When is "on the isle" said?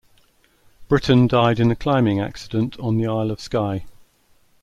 2.79-3.29